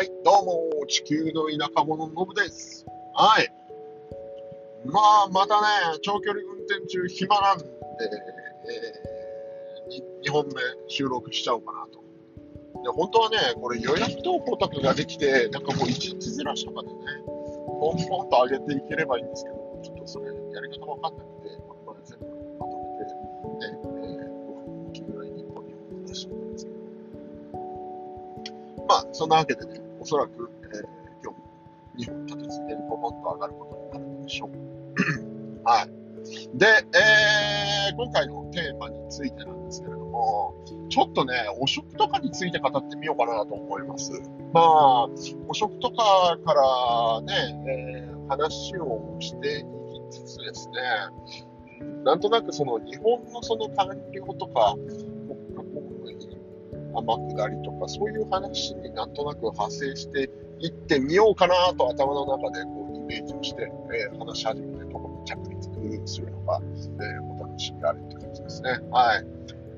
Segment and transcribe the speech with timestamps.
[0.00, 2.86] はい、どうも、地球の田舎者のぶです。
[3.12, 3.52] はい。
[4.86, 5.66] まあ、またね、
[6.00, 10.54] 長距離運転中暇なんで、えー、2本目
[10.88, 12.00] 収録しちゃおうかなと。
[12.82, 16.94] で、本当はね、これ予約投稿とかができて、なんかもう1日ずらしとかでね、
[17.26, 22.24] ポンポンと上げていければいいんですけど、ちょっとそれやり方わかんなくて、まあこれ全部
[22.58, 23.12] まとめて、
[23.68, 26.80] ね、えー、5分おきぐらいにこういうのを出してるんですけど、
[28.90, 29.69] まあ、そんなわけでね、
[30.10, 34.50] そらく、えー今日も2本立て続けにポポンと上がることになるでしょう。
[35.62, 36.58] はい。
[36.58, 40.52] で、えー今回のテーマについてなんですけれども、
[40.88, 44.10] ちょっとね、汚職とかについて語ってみようかなと思います。
[44.52, 45.04] まあ、
[45.48, 47.34] 汚職とかからね、
[47.68, 49.64] えー話をしてい
[50.10, 50.74] きつつですね、
[51.80, 54.76] うんなんとなくその日本のその官僚とか、
[56.94, 65.38] 天下りとか、そういう話になんとなく派生していってみようかなと頭の中でこうイメージをして、えー話し始めて、とこに着
[65.90, 68.78] 陸するのが、えーお楽しみあれって感じですね。
[68.90, 69.26] はい。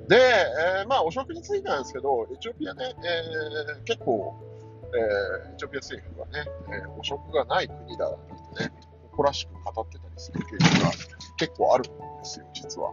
[0.09, 2.95] で、えーまあ、汚職についてなんですけど、エチオピアね、
[3.69, 4.35] えー結構、
[4.95, 8.19] えエチオピア政府はね、えー汚職がない国だっ
[8.57, 8.73] てね、
[9.13, 10.91] 誇らしく語ってたりするケースが
[11.37, 12.91] 結構あるんですよ、実は。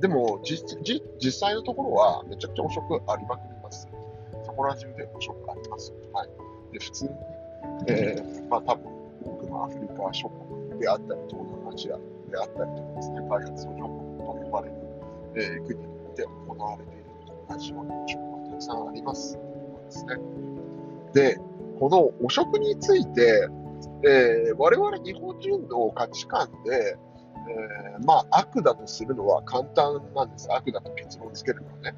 [0.00, 3.88] でも、じじ実際のところは、めちゃくちゃ汚職ありまくります。
[4.44, 5.92] そこら中で汚職あります。
[6.12, 6.28] はい。
[6.72, 7.10] で、普通に、
[7.88, 8.84] えーまあ多分、
[9.24, 12.02] 多くのアフリカ諸国であったり、東南アジアで
[12.38, 14.74] あったりとかですね、開発途上国と呼ばれる、
[15.34, 15.78] えー国
[16.14, 19.36] で行われていると同じような汚職がたくさんあります。
[19.36, 20.16] ですね。
[21.12, 21.40] で、
[21.78, 23.48] この汚職について、
[24.04, 26.96] えー我々日本人の価値観で、
[27.50, 30.48] えーまあ悪だとするのは簡単なんです。
[30.52, 31.94] 悪だと結論つけるのはね。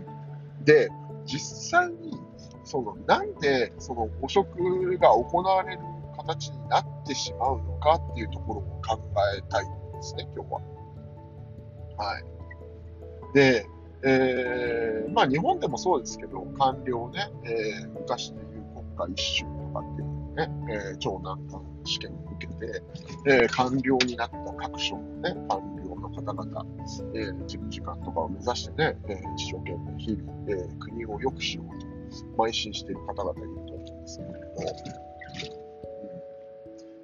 [0.64, 0.88] で、
[1.24, 2.18] 実際に、
[2.64, 5.80] その、なんで、その汚職が行われる
[6.16, 8.98] 形になってしまうのかっていうところを考
[9.38, 10.60] えたいんですね、今日は。
[11.98, 12.24] はい。
[13.34, 13.66] で、
[14.04, 18.64] えーまあ日本でもそうですけど、官僚ね、えー昔でいう
[18.96, 20.02] 国家一周とかって
[20.36, 22.82] ね、えー超難関試験を受けて、
[23.26, 26.66] えー官僚になった各省のね、官僚の方々、
[27.14, 31.86] えー事務次官とかを目指してね、えー一生懸命日々、えー国を良くしようと
[32.44, 34.56] 邁進している方々いると思うんですけれども、うん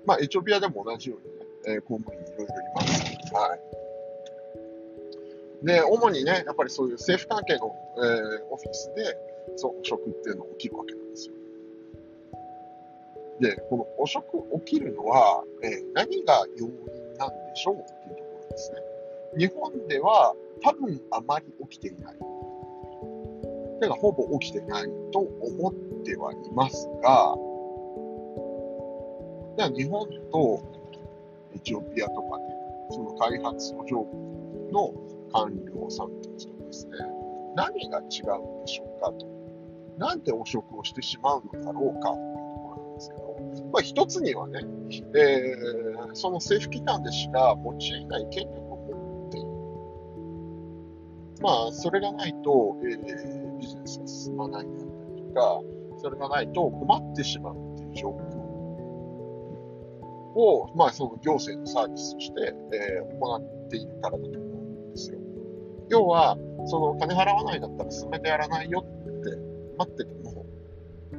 [0.07, 3.03] まあエチオピアでも同じようにね、えー公務員いろいろいます。
[3.35, 3.61] はい。
[5.65, 9.17] で、主にね、やっぱりそういう政府関係の、えーオフィスで、
[9.57, 11.35] そう、汚職っていうのが起きるわけなんですよ。
[13.41, 14.27] で、この汚職
[14.65, 16.73] 起きるのは、え何が要因
[17.19, 18.79] なんでしょうっていうところですね。
[19.39, 22.19] 日本では多分あまり起きていない。
[23.81, 27.37] てか、ほぼ起きてないと思ってはいますが、
[29.57, 30.63] じゃあ日本と
[31.55, 32.45] エチオピアとかで、
[32.91, 34.95] その開発途上国の
[35.33, 36.93] 官僚さんたちとですね、
[37.57, 39.27] 何が違うんでしょうかと。
[39.99, 42.15] なんで汚職をしてしまうのだろうか
[42.93, 43.37] んですけど、
[43.73, 44.61] まあ一つにはね、
[45.15, 49.47] えーその政府機関でしか持ち得ない権力を持っている。
[51.41, 55.61] まあ、それがないと、えービジネスが進まないであったりとか、
[56.03, 58.15] それがないと困ってしまうっていう状況
[60.35, 65.19] を、まあ、その行政のサービスとして、えー行っているからだと思うんですよ。
[65.89, 66.37] 要は、
[66.67, 68.85] その金払わないだったら進めてやらないよっ
[69.23, 69.31] て
[69.79, 70.45] 待ってても、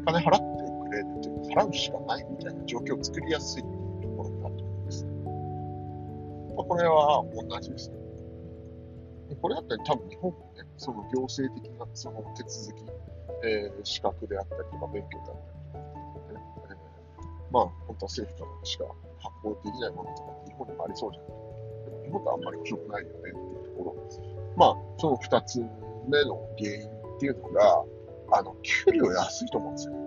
[0.05, 0.62] 金払って、
[1.55, 3.69] 払うしかないみたいな状況を作りやすいと
[4.09, 5.05] ころだと思うんです。
[6.55, 7.97] まあ、これは同じですね。
[9.41, 12.85] これだったら多分日本もね、その行政的なその手続き、
[13.43, 16.79] えー資格であったりとか勉強であったりとか、ね
[17.17, 18.85] えーまあ本当は政府からしか
[19.19, 23.95] 発行できないものとかって日本にもありそうじゃないでも日本とあんまり面白くないよねっていうところ。
[24.55, 25.59] まあその二つ
[26.07, 27.83] 目の原因っていうのが、
[28.31, 30.02] あの、給料安いと思うんですよ。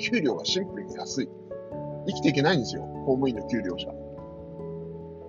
[0.00, 1.28] 給料がシンプルに安い。
[2.06, 3.92] 生きていけないんですよ、公務員の給料じゃ。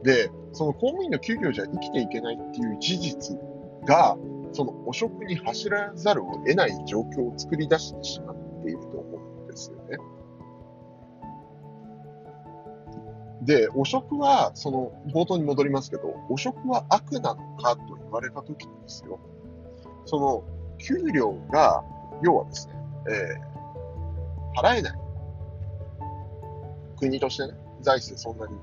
[0.03, 3.37] で、その公務員の給料じゃ生きていけないっていう事実
[3.85, 4.17] が、
[4.53, 9.97] その汚職に走らざるを得ない状況を作り出してしまっていると思うんですよね。
[13.43, 19.19] で、汚職は、その、冒頭に戻りますけど、汚職は悪なのかと言われたときにですよ、
[20.05, 20.43] その、
[20.77, 21.83] 給料が、
[22.21, 22.75] 要はですね、
[23.09, 23.50] えー
[24.55, 24.99] 払えない。
[26.99, 28.53] 国としてね、財政そんなに、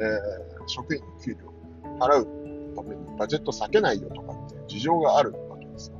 [0.00, 1.52] えー職員の給料
[1.98, 5.96] 払うためにバジェット避けないよとかって事情があるわけですよ。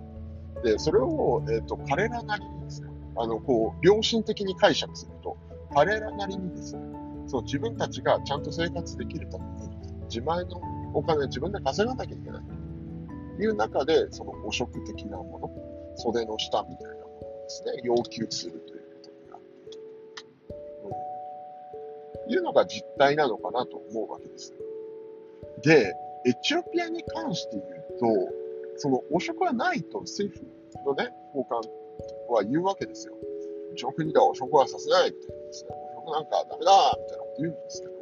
[0.63, 5.37] で、それを、えっ、と、彼らなりにですね、あの、こう、良心的に解釈すると、
[5.75, 6.83] 彼らなりにですね、
[7.27, 9.71] その自分たちがちゃんと生活できるために、
[10.05, 10.61] 自前の
[10.95, 12.43] お金自分で稼がなきゃいけない
[13.37, 18.80] という中で、その汚職的なもの、袖の下みたいなものをですね、要求するという
[22.31, 24.55] いうのが実態なのかなと思うわけです。
[25.63, 25.95] で、
[26.27, 27.65] エチオピアに関して言う
[27.99, 28.33] と、
[28.77, 30.47] その汚職はないと政府
[30.87, 31.61] のね、高官
[32.29, 33.15] は言うわけですよ。
[33.77, 38.01] 上国では汚職はさせないみたいなですね、汚職なんかダメだみたいなこと言うんですけど、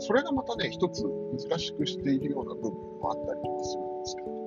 [0.00, 1.04] それがまたね、一つ
[1.48, 4.37] 難しくしているような部分もあったりとかするんですけど、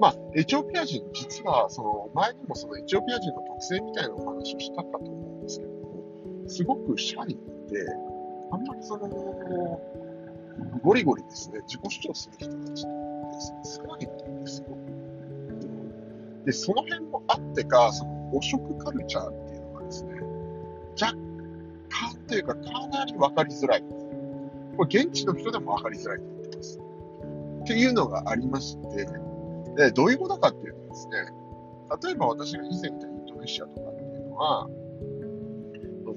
[0.00, 7.34] まあ、エチオピア人、実は、その、前にもそのエチオピア人の特性みたいなお話をしたかと思うんですけれども、すごくシャイ
[7.68, 7.86] で、
[8.50, 9.08] あんまりその、
[10.82, 12.96] ゴリゴリですね、自己主張する人たちって、
[13.64, 14.68] 少ないんですよ。
[16.44, 20.14] で、その辺もあってか、その汚職カルチャーっていうのがですね、
[21.00, 21.12] 若
[21.88, 23.84] 干というかかなり分かりづらい。
[24.76, 26.78] これ現地の人でも分かりづらいと言ってます。
[27.62, 29.08] っていうのがありまして、
[29.76, 31.12] でどういうことかっていうとですね、
[32.02, 34.68] 例えば私が以前いたインドネシアとかっていうのは、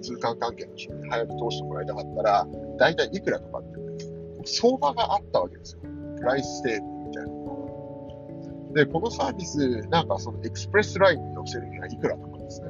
[0.02, 2.48] 通関関係の人に早く通してもらいたかったら、
[2.78, 5.82] 大体いくらとかっていうですね、相場があったわけですよ。
[6.18, 12.70] price table みたいなもので、このサービス、なんかその express line に乗せるにはいくらとかですね、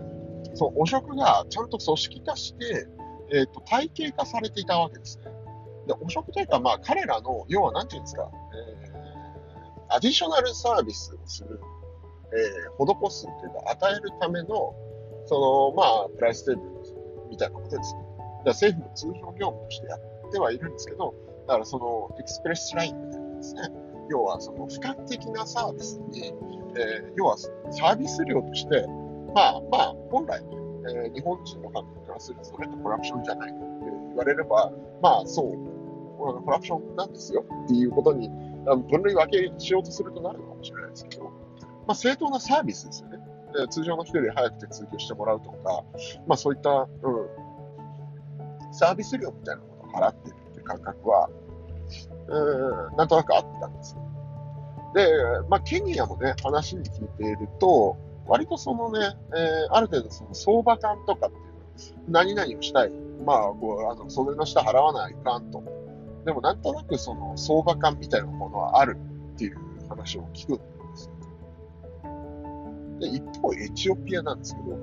[0.56, 2.88] その汚職がちゃんと組織化して、
[3.32, 5.26] えっ、ー、と、体系化されていたわけですね。
[5.88, 8.32] で、汚職というか、まあ、彼らの、要はなんていうんですか、
[8.82, 8.89] えー、
[9.90, 11.60] additional service をする、
[12.34, 14.76] えー、施すっていうか、与えるための、
[15.26, 16.70] その、まあ、 price table
[17.30, 18.02] みたいなことですね。
[18.46, 21.14] だ政府の通常業務としてやってはいるんですけど、
[21.48, 23.62] だからその、 express line みたいなですね、
[24.10, 28.86] 要はその、俯瞰的なサービスに、えー、要はサービス料として、
[29.34, 30.50] まあまあ、本来ね、
[31.06, 34.72] えー、日本人の感覚からすると、それってコラプションじゃないのって言われれば、
[35.02, 35.80] まあそう、
[36.18, 38.30] コラプションなんですよっていうことに、
[38.66, 41.32] 分類分けしようとするとなるかもしれないですけど、ま
[41.90, 43.20] あ正当なサービスですよね。
[43.70, 45.84] 通常の人より早く手続きをしてもらうとか、
[46.28, 46.88] まあそういった、うん、
[48.74, 51.30] サービス料みたいなものを払ってるっていう感覚は、
[52.28, 54.02] うん、なんとなくあったんですよ。
[54.94, 55.08] で、
[55.50, 57.98] まあケニアもね、話に聞いていると、
[58.28, 59.00] 割とそのね、
[59.34, 61.44] えー、ある程度その相場感とかっていう
[62.08, 62.92] 何々をしたい。
[63.26, 65.62] まあ、こう、あの、袖の下払わないかんと。
[66.26, 68.98] でもなんとなくその相場感みたいなものはある
[69.34, 69.58] っていう
[69.88, 70.64] 話を聞くんで
[70.96, 71.10] す。
[73.00, 74.76] で、一方、エチオピアなんですけど、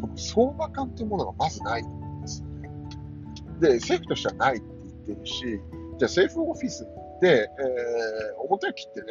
[0.00, 2.44] この相場感というものがまずないんです。
[3.60, 4.66] で、政府としてはないって
[5.06, 5.60] 言ってるし、じゃあ
[6.02, 6.86] 政府オフィス
[7.20, 9.06] で、えー、表を切ってね、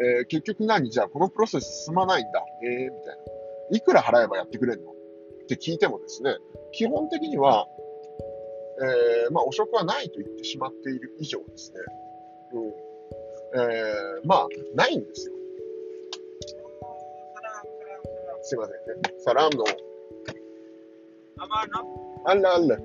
[0.00, 0.90] えー、結局何？
[0.90, 2.44] じゃあこのプロセス進まないんだ。
[2.64, 3.16] えー、みたい
[3.70, 3.76] な。
[3.76, 4.92] いくら払えばやってくれんの？
[4.92, 6.36] って聞いてもですね、
[6.72, 7.66] 基本的には、
[8.80, 11.78] え、まあ、汚職はないと言ってしまっている以上ですね。
[12.52, 12.68] うん。
[13.60, 15.34] え、まあ、ないんですよ。
[18.42, 19.02] すみませんね。
[19.18, 19.64] サラムの。
[21.40, 22.76] アマーノアンラアンラ。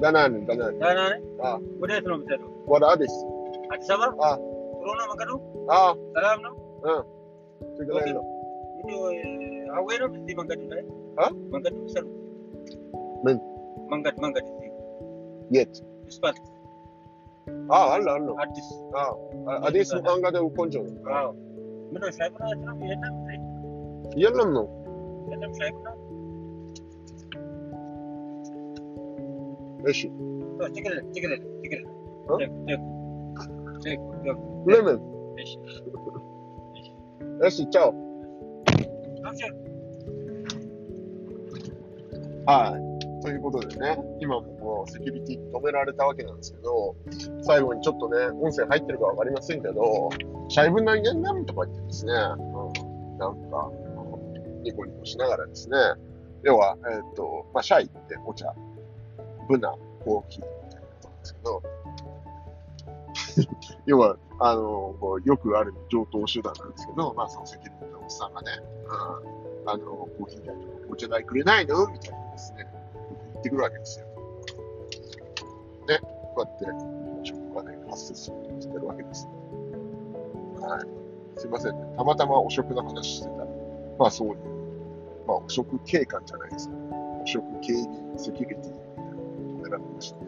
[0.00, 0.78] ダナーヌ、ダナーヌ。
[0.78, 1.54] ダナーヌあ。
[1.56, 1.60] あ。
[1.78, 2.10] ブレート。
[2.10, 2.44] のみたあな。
[2.76, 2.80] あ。
[2.80, 3.12] ダアディス。
[3.70, 4.38] アキサバああ。
[4.38, 5.96] コロナマカドああ。
[6.14, 6.50] サラムの？
[6.52, 7.76] うん。
[7.76, 8.20] トゥグライド。
[8.20, 10.84] アウェイロンディマンガドゥナイ
[11.18, 12.10] あマンガドゥミサロン。
[13.90, 14.50] マンガドゥ、マンガドゥ。
[15.50, 15.80] Yet.
[16.08, 16.36] Spark.
[17.70, 18.34] Ah, Allah, Allah.
[18.40, 18.66] Hadis.
[18.96, 19.12] Ah,
[19.68, 20.84] hadis mu an gada hukuncin.
[21.08, 21.32] Ah.
[21.92, 23.34] Muna shaibu na jiran ya nan ne.
[24.16, 24.64] Yallan no.
[25.32, 25.92] Yallan shaibu na.
[29.88, 30.08] Eshi.
[30.60, 31.30] To cikin cikin
[31.64, 31.80] cikin.
[32.40, 32.82] Take take.
[33.84, 34.40] Take take.
[34.68, 34.98] Lemon.
[35.40, 35.56] Eshi.
[37.44, 37.92] Eshi, ciao.
[39.36, 39.52] Ciao.
[42.48, 42.87] Ah.
[43.22, 46.94] ということでね、今もこ、セキュリティ止められたわけなんですけど、
[47.42, 50.10] 最後にちょっとね、音声入ってるかわかりませんけど、
[50.48, 55.76] シャイブナゲンナムとか言ってですね、うん、なんか、うニコニコしながらですね、
[56.42, 58.54] 要は、えっ、と、まあ、シャイってお茶、
[59.48, 61.62] ブナ、コーヒーみたいなことなんですけど、
[63.86, 68.52] 要は、あの、こうよくある上等手段なんですけど、まあ、そのセキュリティのおっさんがね、
[69.64, 71.86] うん、あの、コーヒー代とかお茶代くれないの？
[71.88, 72.66] みたいなですね、
[73.38, 74.06] ってくるわけですよ。
[75.88, 75.98] ね、
[76.34, 79.26] こうやって、食がね、発生するとしてるわけです。
[80.60, 81.40] はい。
[81.40, 81.94] すいませんね。
[81.96, 83.46] たまたま汚職の話してたら、
[83.98, 84.36] まあそういう、
[85.26, 90.18] まあ汚職警官じゃないですけど、汚職警備セキュリティみたいなのを止められました。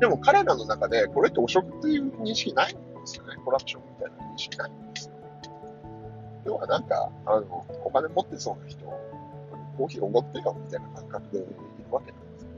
[0.00, 5.10] でも彼らの中で、これって汚職っていう認識ないんですよねコラプションみたいな認識ないんです。
[6.46, 8.86] 要はなんか、あの、お金持ってそうな人、
[9.80, 11.46] コーヒーおごってよみたいな感覚でいる
[11.90, 12.48] わけなんですよ。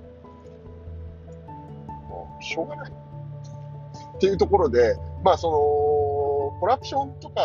[2.09, 2.93] もう、しょうがない。
[2.93, 7.41] っていうところで、まあ、その、コラプションとか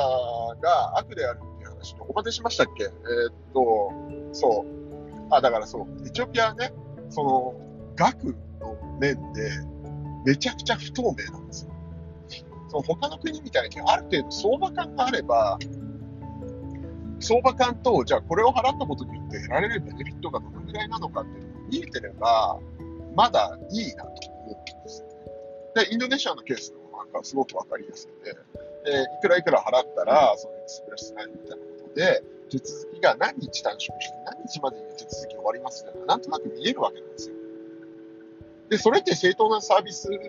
[0.61, 2.89] が悪であるっていう話、どこまでしましたっけえー
[3.29, 3.93] っと、
[4.31, 4.65] そう。
[5.29, 6.73] あ、だからそう、エチオピアはね、
[7.09, 7.53] その、
[7.95, 9.51] 額の面で、
[10.25, 11.71] めちゃくちゃ不透明なんですよ。
[12.69, 15.59] その他の国みたいにある程度相場感があれば、
[17.19, 22.59] 相場感と、じゃあこれを払ったことによって得られるベネフィットがどのぐらいなのかっていうのが見えてれば、
[23.15, 25.13] まだいいなと思うんですよね。
[25.85, 28.35] で、インドネシアのケースでもなんかすごくわかりやすくて、
[28.85, 37.35] えーいくらいくら払ったら、そのエクスプレスラインみたいなことで、手続きが何日短縮して何日までに手続き終わりますみたいな、なんとなく見えるわけなんですよ。
[38.69, 40.23] で、それって正当なサービスのね、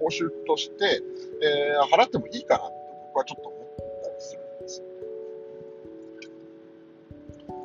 [0.00, 1.02] 報酬として、
[1.42, 2.74] えー払ってもいいかなって
[3.08, 3.60] 僕はちょっと思っ
[4.04, 4.86] たりするんですよ。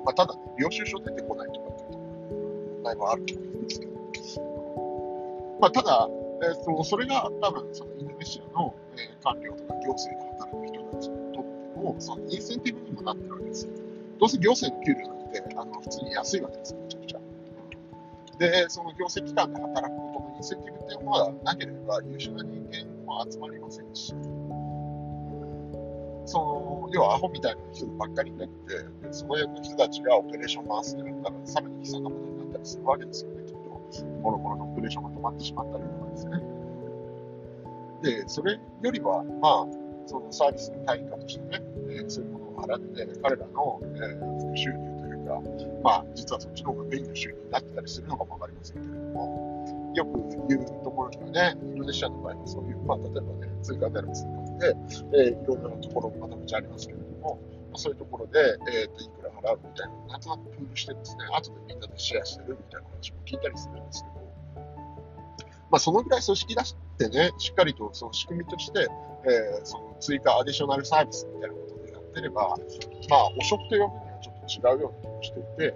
[0.05, 1.99] まあ、ただ、領収書出てこないとかっていう
[2.73, 3.93] 問題もあると思うんですけど、
[5.59, 6.09] まあ、ただ、
[6.43, 13.71] えーと、それが多分、そのインドネシアの、えー官僚とか行政で働く人たちにとっても、そのインセンティブにもなってるわけですよ。
[14.19, 17.19] どうせ行政の給料なんて、あの、普通に安いわけですよ、めちゃくちゃ。
[18.39, 24.13] で、その行政機関で働くことのインセンティブっていうのはなければ、優秀な人間も集まりませんし、
[26.25, 28.75] その、要はアホみたいな人ばっかりになって、
[29.07, 33.59] でその辺の人たちがオペレーション回すってなったら、さらに悲惨なことになったりするわけですよね、きっと。
[34.21, 36.41] もろもろのオペレーションが止まってしまったりとかですね。
[38.03, 39.67] で、それよりは、まあ、
[40.05, 45.41] そのサービスの対価としてね、えーそういうものを払って、彼らの、えー収入というか、
[45.83, 54.29] まあ、実はそっちの方がメインの収入になってたりするのかもわかりませんけれども、よく言うところにはね、インドネシアの場合はそういう、まあ、例えばね、追加である通貨
[54.63, 54.75] で、
[55.13, 57.39] えーいろんなところもまた道ありますけれども、
[57.71, 58.39] まあ、そういうところで、
[58.71, 64.63] えーと、いくら払うみたいな、なんとなくプールしてですね、後でみんなでシェアしてるみたいな話も聞いたりするんですけど、
[65.69, 68.87] まあ、そのぐらい組織出してね、しっかりとその仕組みとして、
[69.25, 72.57] えーその追加アディショナルサービスみたいなことでやってれば、
[73.09, 75.73] まあ、汚職と呼ぶにはちょっと違うような気もしていて、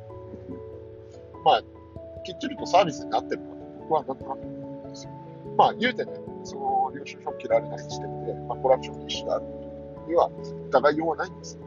[1.45, 1.61] まあ、
[2.25, 5.11] きっちりとサービスになってるなと僕はなんとなく思うんですよ。
[5.57, 6.11] まあ、言うてね、
[6.47, 9.45] その領収書切られない時点で、まあ、コラプションの意思がある
[10.07, 10.31] には
[10.69, 11.61] 疑いようはないんですよ。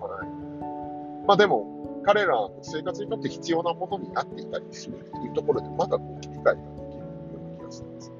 [0.00, 1.26] はい。
[1.26, 7.04] まあでも、彼らの生活にとって必要なものになっていたりするというところで、まだこう理解ができるよ
[7.38, 8.12] うな気がするんです。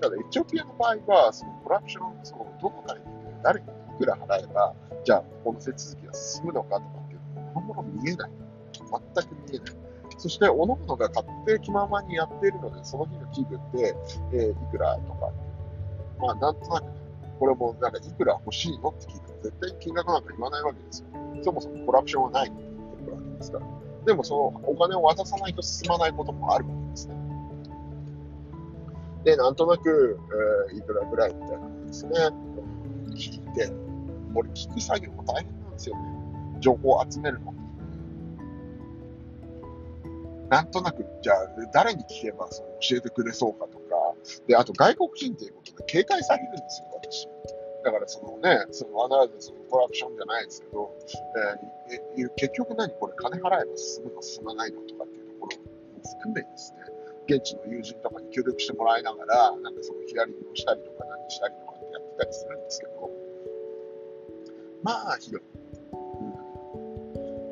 [0.00, 4.74] ただ、エチオピアの場合は、そのコラプション、そのどのタイミングで誰にいくら払えば、
[5.04, 7.20] じゃあ、この手続きが進むのかとかっていう
[7.54, 8.30] のも、ものも見えない。
[8.72, 9.88] 全く見えない。
[10.18, 13.94] そして、各々が勝手気ままにやっているので、その日の気分で、
[14.32, 15.32] えーいくらとか、
[16.20, 16.84] まあ、なんとなく、
[17.38, 21.06] これも、なんか、いくら欲しいのって聞いても、絶対金額なんか言わないわけですよ。
[21.42, 23.66] そもそもコラプションはないって言ってるわけですから。
[24.06, 27.14] でも、そのお金を渡さないと進まないこともあるわけですね。
[29.24, 30.18] で、なんとなく、
[30.70, 32.12] えーいくらぐらいみたいなのですね、
[33.14, 33.72] 聞いて、
[34.34, 36.02] これ聞く作業も大変なんですよね。
[36.60, 37.54] 情報を集めるの。
[40.48, 41.36] なんとなく、じゃあ、
[41.74, 43.84] 誰に聞けばその教えてくれそうかとか、
[44.46, 47.28] で、あと外国人ということで警戒されるんですよ、私。
[47.84, 50.94] だからそのね、そのわざわざそのコラプションじゃないですけど、
[51.88, 52.90] えーえ結局何？
[52.98, 54.22] これ金払えば進むの？
[54.22, 55.64] 進まないのとかっていうところも
[56.20, 56.78] 含めですね、
[57.28, 63.10] 現地の友人とかに協力してもらいながら、なんかそのヒアリングをしたりとか何したりとかってやってたりするんですけど、
[64.82, 65.42] まあ、ひどい。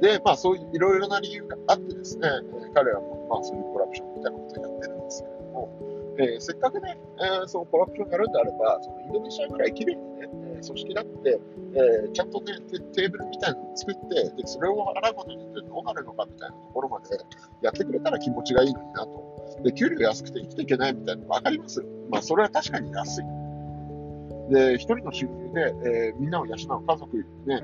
[0.03, 2.29] で、まあそういういろいろな理由があってですね、
[2.75, 11.41] 彼らもまあそういうコラプションみたいなことをやってるんですけれども、えせっかくね、えーそのコラプションやるんであれば、そのインドネシアぐらい綺麗にね、え組織だって、
[11.75, 17.07] えちゃんとね、テテーブルみたいなのを作って、で、それを払うことによってどうなるのかみたいなところまで
[17.63, 19.63] やってくれたら気持ちがいいのになと。
[19.63, 23.25] で、給料安くて生きていけないみたいなの分かりますまあ、それは確かに安い。
[24.51, 25.75] で、一人の収入で、
[26.11, 27.61] えみんなを養う、家族ね、え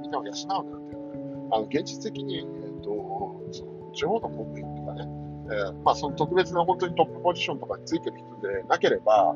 [0.00, 9.34] みんなを養うなんていうのは、あの、現実的に、えっ、と、その、地方の公務員とかね、えーまあ、その特別な本当にトップポジションとかについてる人でなければ、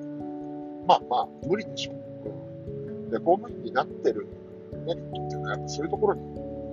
[0.87, 3.11] まあまあ、無理でしょう。
[3.11, 4.27] で、公務員になってる
[4.87, 6.23] メリットっていうのは、やっぱそういうところに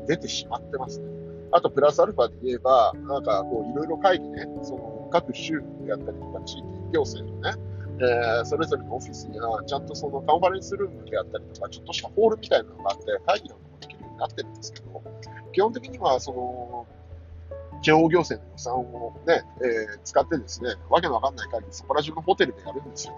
[0.07, 1.07] 出てしまってますね。
[1.51, 7.55] あと、プラスアルファで言えば、なんか、こう、いろいろ会議ね、その、各州であったりとか、地域行政のね、
[7.99, 15.03] えーそれぞれのオフィスには、ちゃんとそのカンファレンスルームであったりとか、ちょっとしたホールみたいなのがあって、会議なんかもできるようになってるんですけど、
[15.53, 16.87] 基本的には、その、
[17.81, 23.13] 地方行政の予算をね、えー使ってですね、わけのわかんない会議、そこら中のホテルでやるんですよ。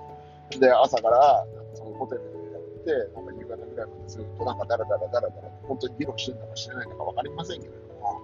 [0.59, 8.21] で、朝から、そのホテルでやって、なんか夕方ぐらいまでずっとなんかダラダラダラダラ、本当に議論してるのかしてないのか分かりませんけれども、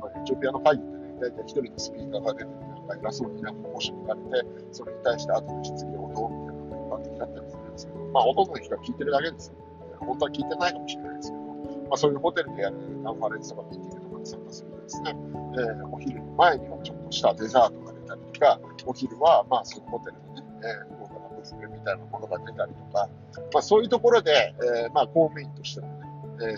[0.00, 9.54] まあ、エチオピアの会議ってね、大体一人のスピーカーが出て、なんか偉そうになんか申し向かれて、それに対して後で質疑応答みたいなのが一般的だったりするんですけど、まあ、ほとんどの人は聞いてるだけですよ。
[10.00, 15.16] 本当は聞いてないかもしれないですけど、まあ、そういうホテルでやるカンファレンスとかミーティングとかに参加するとですね、
[15.58, 23.08] え、お昼の前にはちょっとしたデザートが出たりとか、お昼はまあそのホテルのね、え、豪華なブッフェみたいなものが出たりとか、
[23.52, 24.54] まあそういうところで、
[24.86, 26.56] え、まあ公務員としてもね、え、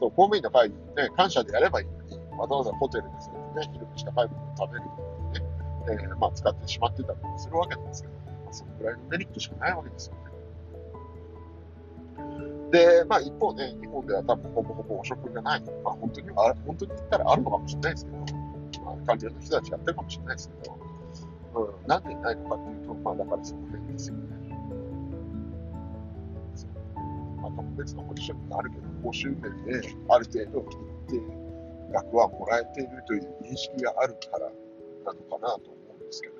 [0.00, 4.90] そう公務員の会議ね、感謝でやればいいのに、わざわざホテルでそうやってね、昼飯高いものを食べると
[5.90, 10.27] かね、え、まあ使ってしまってたりするわけなんですけど、まあ、そのぐらいのメリットしかないわけですよね。
[12.70, 15.62] で、まあ一方ね、日本では多分ほぼほぼ汚職がない。
[15.82, 18.18] まあ本当には、本当に言ったらあるのかもしれないですけど、
[18.84, 20.78] まあ官僚の人たちやってるかもしれないですけど、
[21.54, 24.22] うん、なんでないのかっていうと、まあだからその辺ですよね。
[27.40, 30.66] まあ特別なポジションがあるけど、報酬面である程度
[31.08, 31.22] 一定
[31.92, 34.50] 額はもらえているという認識があるから
[35.06, 36.34] なのかなと思うんですけど、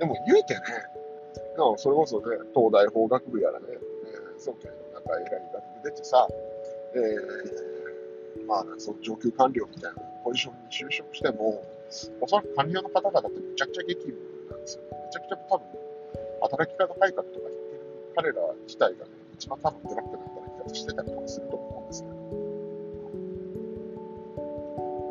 [0.00, 0.60] でも言うてね、
[1.78, 4.68] それこそね、東大法学部やらね、えー、そうけ
[5.06, 6.28] か偉い学部出てさ、
[6.94, 11.62] えー、まあ、その上級官僚みたいなポジションに就職しても、
[12.20, 14.16] おそらく官僚の方々ってめちゃくちゃ激務
[14.50, 14.82] なんですよ。
[14.82, 15.66] ねめちゃくちゃ多分、
[16.42, 17.80] 働き方改革とか言ってる
[18.16, 22.16] 彼ら自体がね、一番多分ブラックな働き方してたりとかすると思うんですけど。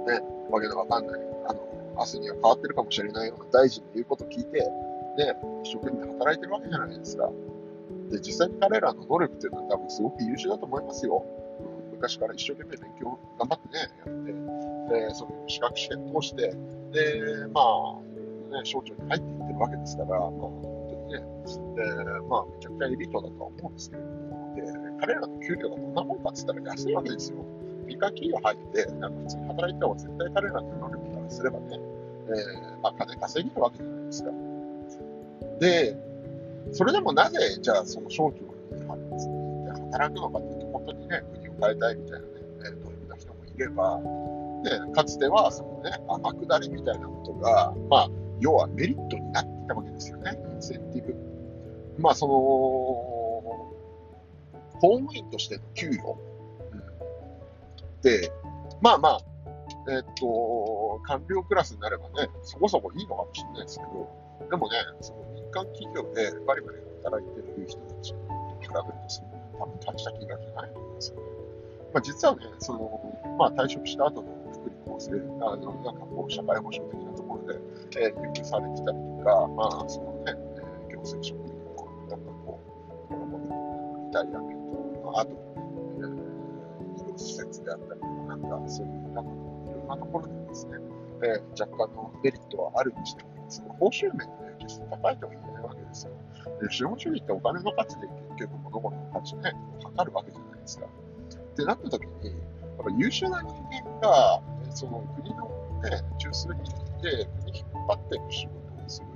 [0.05, 0.21] ね、
[0.51, 1.19] わけのわかんない。
[1.47, 1.59] あの、
[1.97, 7.31] 明日には変わってるかもしれないような大臣の言うこと聞いて、ね、一生懸命働いてるわけじゃないですか。
[8.12, 11.25] で、実際に彼らの能力っていうのは多分すごく優秀だと思いますよ。
[11.59, 16.50] うん、昔から一生懸命勉強頑張ってね、やって、で、その資格試験通して、
[16.91, 18.05] で、まあ、
[18.55, 21.19] ね、省庁に入っていってるわけですから、まあ、本当にね、
[21.75, 24.03] で、まあ、めちゃくちゃエリートだとは思うんですけど、
[24.55, 24.61] で、
[25.00, 27.37] 彼らの給料がどんなもんかって言ったら安いわけですよ。
[27.85, 31.79] 民間企業入って、なんか普通に働いた方が絶対彼らの能力からすればね、
[32.27, 34.31] えー、まあ、金稼げるわけじゃないですか。
[35.59, 36.04] で、
[36.71, 38.41] それでもなぜ、じゃあその省庁
[38.75, 38.85] に
[39.91, 43.99] 働くのかっていうと、本当にね、国を変えたいみたいなね、えー、いうな人もいれば、
[44.63, 51.15] ね、かつてはそのね、天下りみたいなことが、まあ、要はメリットになっていたわけですよね、インセンティブ。
[51.97, 52.33] まあ、その、
[54.81, 56.17] 公務員としての給与、
[56.71, 58.31] うん、で、
[58.81, 59.19] まあまあ、
[59.87, 64.09] えっ、と、官僚クラスになればね、そこそこいいのかもしれないですけど、
[64.49, 68.20] でもね、その間企業でバリバリ働いてる人たちと
[68.59, 71.22] 比べると、多分大した金額じゃないと思うんですよね。
[71.94, 77.59] まあ、実はね、その、まあ、退職した後の福利厚生、あの、なんかこう、社会保障的なところで、
[78.01, 85.31] えー、給付されてたりとか、まあ、そのね、えー、行政職員の、なんかこう、このリタイアメントの後、
[85.96, 90.77] えー、医療施設であったりとか、なんか、そういう、なんかこう、いろんなところでですね、
[91.24, 95.45] えー、若干のメリットはあるにしても、その報酬面でね決して高いとは言
[96.70, 99.53] 資本主義ってお金の価値で結局物事の価値ね、
[99.84, 100.86] 測るわけじゃないですか。
[100.86, 105.46] ってなった時に、やっぱ優秀な人間が、その国の
[105.81, 109.08] ね、中枢に行って国引っ張ってる仕事をする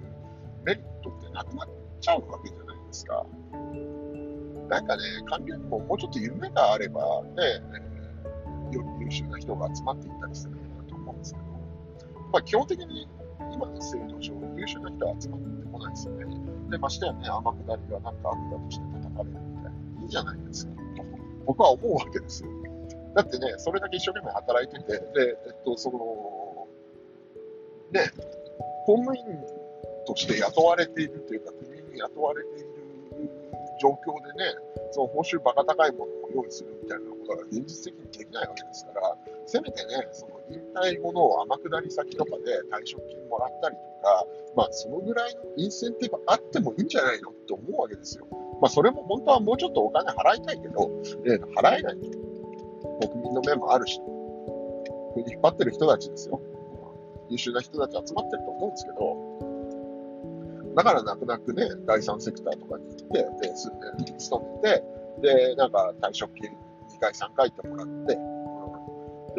[0.64, 3.26] メリットってなくなっちゃうわけじゃないですか。
[4.70, 7.02] なんかね、官僚にももうちょっと夢があれば、
[7.36, 7.44] ね、
[8.72, 11.46] より優秀な人が集まっていったりするんだと思うんですけど、
[12.32, 13.08] まあ基本的に
[13.54, 16.26] 今の制度上、優秀な人は集まってこないですよね。
[16.70, 20.02] で、ましてやね、天下りがなんか悪だとして叩かれるみたいな。
[20.04, 20.72] いいじゃないですか。
[21.46, 22.50] 僕は思うわけですよ。
[23.16, 26.68] だってね、それだけ一生懸命働いてて、で、えっと、その、
[27.92, 28.12] ね、
[28.86, 29.24] 公務員
[30.06, 32.70] として雇われているというか、国に雇われている
[33.82, 34.54] 状況でね、
[34.92, 48.28] その報酬バカ高いものを用意するみたいなことが現実的にできないわけですから、せめてね、その引退後の天下り先とかで退職金もらったりとか、まあ、そのぐらいのインセンティブあってもいいんじゃないのって思うわけですよ。
[48.62, 50.92] まあ、それも本当はもうちょっとお金払いたいけど、
[51.26, 51.98] えー、払えない
[53.02, 54.00] 国民の目もあるし、
[55.14, 56.42] 国引っ張ってる人たちですよ。
[57.30, 64.84] 優秀な人たち集まってると思うんですけど、だから泣く泣くね、第三セクターとかに行って、で、数年勤めて、
[65.22, 66.54] で、なんか退職金2
[67.00, 68.18] 回、3回ってもらって、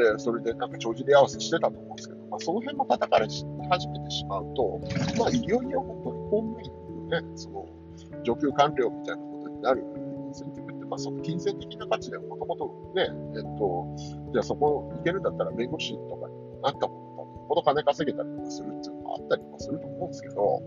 [0.00, 3.44] で、それでなんか帳尻合わせしてたと思うんですけど、まあ、その辺も叩かれ始
[3.88, 4.80] めてしまうと、
[5.18, 7.66] まあ、いよいよ本当に公務員のね、その、
[8.24, 13.86] 上級官僚みたいなことになるインセンティブって、まあ、その金銭的な価値でもともとね、えっと、
[14.32, 17.10] じゃあそこ行けるんだったら弁護士とかになったもの
[17.48, 20.62] ほど金稼げたりとかするっていうのがあったりとかすると思うんですけど、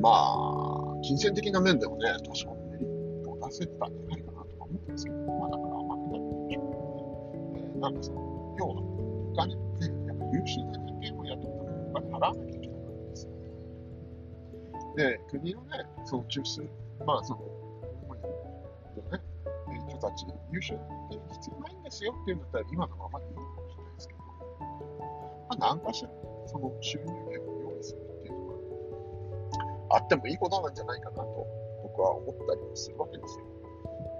[0.00, 5.73] まあ、金銭的な面でもね、多少メリットを出せてたんじゃないかなとか思ってますけど、まあだから
[7.84, 13.32] なんかその、要は、お金って、やっぱ優秀な人間を雇ったらお金払わなきゃいけないわけですよ。
[14.96, 15.68] で、国のね、
[16.04, 16.66] その中枢、
[17.04, 17.40] まあその、
[18.08, 18.22] 主に
[19.02, 19.20] のね、
[19.86, 24.26] 人たち、優秀な人間必要ないんですよっていうんだったら、今のままでいいかもしれないですけど、ま
[25.50, 26.10] あ何かしら、
[26.46, 28.54] その収入源を用意するっていうのは、
[29.90, 31.46] あってもいいことなんじゃないかなと、
[31.82, 33.44] 僕は思ったりもするわけですよ。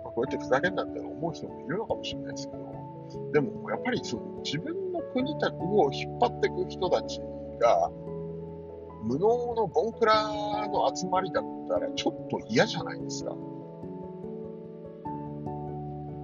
[0.04, 2.83] ま、こうやってふざけんなって思う人もいるのかもしれないですけど、
[3.32, 7.20] でもやっぱりその自分の国宅を引っ張っていく人たち
[7.60, 7.90] が、
[9.04, 10.30] 無能のボンクラ
[10.68, 13.34] の集まりだったらちょっと嫌じゃないですか。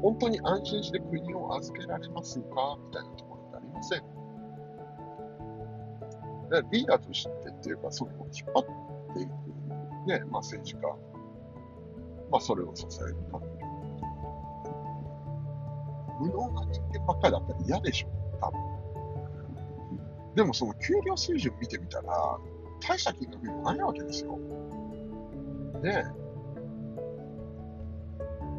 [0.02, 2.78] 本当に安心して国を預けられますか？
[2.86, 3.98] みたいなところってありません。
[6.48, 8.64] だからリーダーとしてっていうか、それを引っ張っ
[9.14, 9.28] ていく、
[10.08, 10.88] ね、まあ政治家、
[12.30, 13.38] まあそれを支えるか。
[16.20, 18.08] 無能な人間ばっかりだったら嫌でしょ、
[18.40, 18.60] 多分。
[20.36, 22.38] でもその給料水準見てみたら、
[22.86, 24.38] 大した金額じゃないわけですよ。
[25.82, 26.20] ねえ。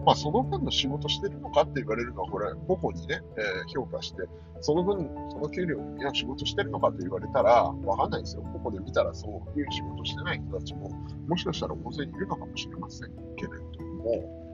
[0.06, 4.24] まあ、その分の仕事してるのかって言われるのは、これ、個々にね、えー評価して、
[4.60, 8.42] その分、その給料にみんな仕事してるのかって言われたら、わかんないですよ。
[8.54, 10.90] 個々で見たら、そういう仕事してない人たちも、
[11.28, 13.56] もしかしたら大勢いるのかもしれませんけれど
[14.04, 14.51] も、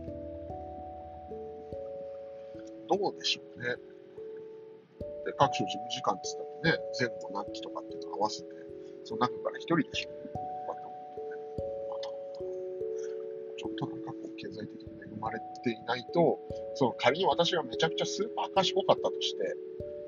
[2.88, 3.76] どうでしょうね。
[5.26, 8.50] で、各所事務次官って言ったってね、前後何期とかっていうのを合わせて、
[9.04, 10.10] その中から一人でしょ。
[13.58, 16.40] ちょっとなんかこう、経済的に恵まれていないと、
[16.76, 19.56] その仮に私がめちゃくちゃスーパー賢かったとして、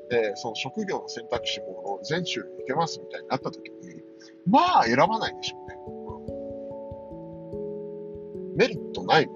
[0.10, 4.04] で、その職業の選択肢も全種類いけますみたいになった時に、
[4.48, 5.76] まあ選ばないでしょうね。
[8.56, 9.28] メリットないっ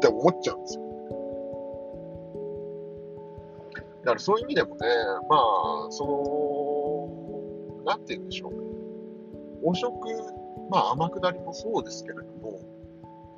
[0.00, 0.87] て思っちゃうんですよ。
[4.08, 4.86] だからそういう意味でもね、
[5.28, 6.06] まあ、そ
[7.76, 8.52] の、なんて言うんでしょう。
[9.62, 9.92] 汚職、
[10.70, 12.58] まあ天下りもそうですけれども、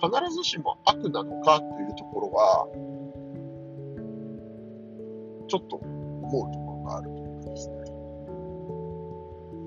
[0.01, 2.69] 必ずしも悪なのかというところは、
[5.49, 7.75] ちょっと思うところがあるというかですね。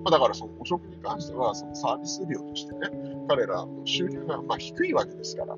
[0.05, 2.89] まあ、だからその汚職に関しては、そのサービス料としてね、
[3.27, 5.57] 彼らの収入がまあ低いわけですから、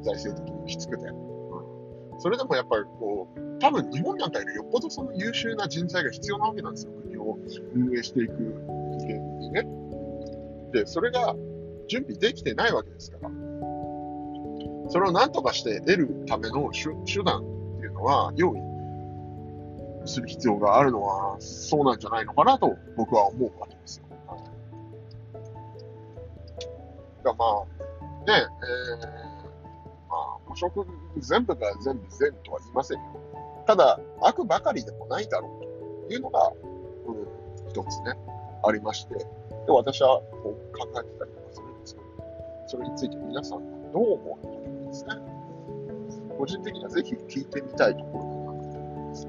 [0.00, 1.33] 財政的にきつくて。
[2.18, 6.92] それでもやっぱりこう、多分日本なんかよりよっぽどその優秀な人材が必要なわけなんですよ。
[7.02, 7.38] 国を
[7.74, 9.66] 運営していく人間にね。
[10.72, 11.34] で、それが
[11.88, 13.30] 準備できてないわけですから。
[14.88, 24.04] それを何とかして得るための手手段っていうのは用意する必要があるのはそうなんじゃないのかなと僕は思うわけですよ。
[27.24, 28.46] がまあ、ね、
[29.02, 29.33] えー、
[30.54, 30.86] 汚職
[31.18, 33.04] 全部が全部善とは言いませんよ。
[33.66, 35.58] ただ、悪ばかりでもないだろ
[36.04, 36.52] うというのが、
[37.06, 38.18] うん、一つね、
[38.62, 39.24] ありまして、で
[39.68, 42.06] 私はこう考えてたりとかするんですけど、
[42.66, 45.34] それについて皆さんはどう思うのかですね。
[46.38, 49.26] 個人的にはぜひ聞いてみたいところだなと思います。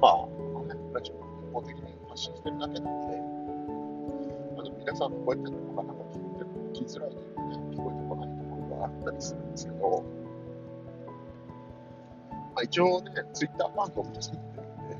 [0.00, 3.16] まあ、まあね、ラジオの一方的に発信してるだけなので、
[4.54, 6.44] まあ、でも皆さんの声ってなかなか聞いて
[6.78, 10.21] 聞きづらいというかね、聞こえてこないところがあったりするんですけど、
[12.62, 14.96] あ、一応ね、ツイッターアカウントも作ってるんで、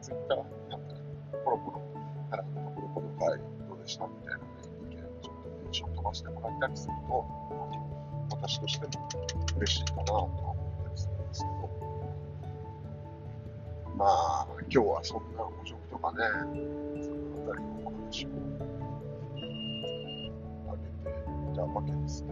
[0.00, 1.00] ツイッターになんかね、
[1.44, 1.82] コロコロ、
[2.30, 4.44] あの、このこの回どうでしたみたいなね、
[4.82, 7.24] 意見をちょっとメンション飛ばしてもらったりすると、
[8.30, 8.92] 私としても
[9.56, 11.52] 嬉しいかなとは思ったりするんですけど、
[13.96, 16.18] まあ、今日はそんな補助とかね、
[17.02, 17.16] その
[17.50, 18.28] あたりのお話を
[20.68, 21.12] あげて
[21.52, 22.28] いたわけですけ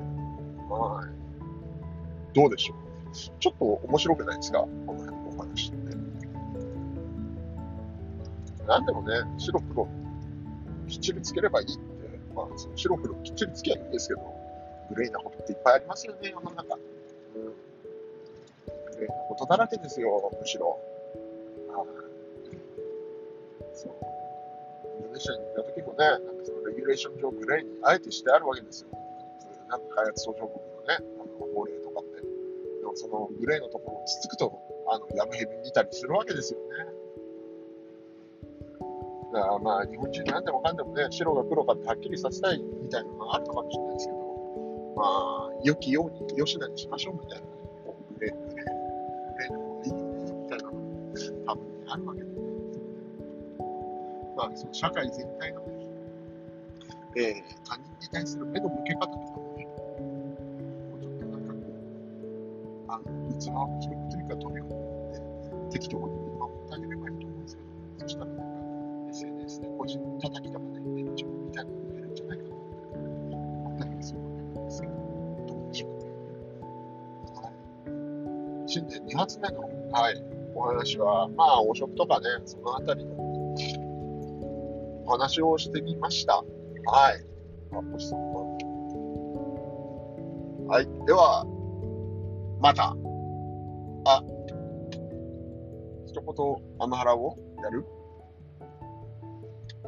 [0.69, 1.09] ど、はい。
[2.35, 4.61] どうでしょうちょっと面白くないですか？
[4.61, 5.81] この辺のお話って。
[8.67, 9.89] なんでもね、白黒
[10.87, 11.75] きっちりつければいいって、
[12.35, 14.21] まあ、その白黒きっちりつけばいいんですけど、
[14.95, 16.77] グレーなことっていっぱいありますよね、世の中。
[16.77, 16.81] うん、
[18.93, 20.79] グレーなことだらけですよ、むしろ。
[21.75, 21.87] はい
[23.75, 23.93] そう。
[24.99, 28.89] インドネシアに行った時もね、なんかそのレギュレーション上グレーにあえてしてあるわけですよ。
[29.69, 30.70] なんか開発途上国
[32.91, 34.53] でもそのグレーのところをつつくと、
[34.91, 36.67] あの、ヤムヘビ見たりするわけですよね。
[39.33, 44.19] だからまあ、日本人なんでもかんでもね、白が黒かってはっきりさせたいみたいなのがあるのかもしれないですけど、
[44.97, 47.47] まあ、良きように、よしなにしましょうみたいな、
[47.87, 48.67] こうグレー、グレー、
[49.35, 50.79] グレーの方がいい、みたいなのが
[51.47, 52.43] 多分、あるわけです、ね、
[54.37, 55.87] まあ、その社会全体のね、
[57.17, 59.50] えー他人に対する目の向け方とか
[63.01, 64.69] う、あの器を広くというか飛び込ん
[65.13, 67.69] で、適当に見守ってあげればいいと思うんですけど、
[68.01, 68.45] そしたらなんか
[69.11, 76.01] SNS で個人叩きとかね、炎上みたいなのが出るんじゃないかなって思ったりもするわけなんですけど、どうでしょうね。
[77.43, 77.55] はい
[78.67, 79.61] 新年2発目の、
[79.91, 80.23] はい、
[80.55, 83.15] お話は、まあ、汚職とかね、そのあたりの
[85.07, 86.37] お話をしてみました。
[86.37, 86.45] はい。
[87.73, 88.31] あ、星さん
[90.71, 90.87] はい。
[91.05, 91.45] では、
[92.61, 92.95] また。
[94.05, 94.23] あ、
[96.07, 96.25] 一言、
[96.79, 97.87] アマハラをやる？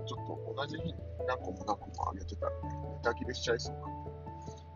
[0.06, 0.94] ちょっと同じ日に
[1.28, 2.58] 何個も何個もあげてたら、ネ
[3.02, 4.10] タ切れしちゃいそうなんで、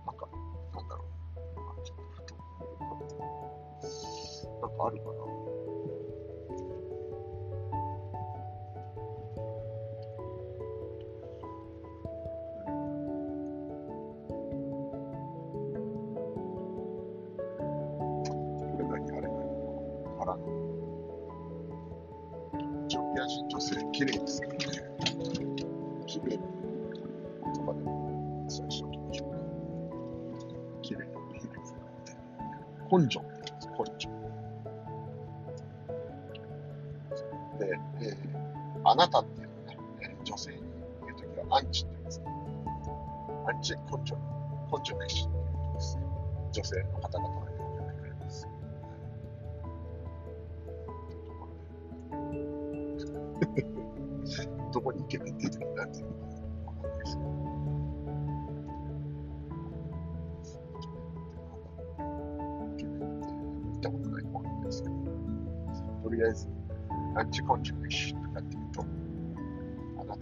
[0.07, 0.29] なんか、
[0.75, 1.07] なんだろう。
[1.59, 2.35] あちょっとふと
[4.61, 5.26] なんかあるかな？
[41.51, 42.27] アンチって言うんですね。
[43.47, 46.03] アンチ根性、根性なしっていうですね。
[46.53, 48.49] 女性の方々はよく言ってくれます。
[54.73, 56.27] どこにイケメン出てくるんていうのか
[56.67, 57.29] わかんないですけど。
[62.75, 63.33] イケメンって
[63.71, 64.95] 見たことないかわかんですけど。
[66.03, 66.49] とりあえず、
[67.15, 68.85] アンチコンチュレーションとかっていうと、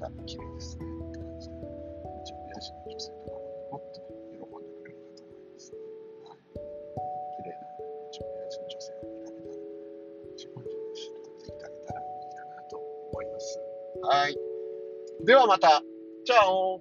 [0.05, 1.69] あなた綺麗ですねって感じで、う
[2.25, 5.73] ちの親父の女性とかももっと喜んでくれるかと思います。
[6.29, 6.45] はい。
[6.45, 9.64] 綺麗なうちの親父の女性を見かけたら、
[10.37, 13.57] 自分自身で撮って言ってあげたらいいかなと思います。
[14.03, 14.37] はい。
[15.25, 15.81] ではまた、
[16.25, 16.79] チャオ